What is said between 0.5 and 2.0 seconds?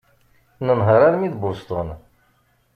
Nenheṛ armi d Boston.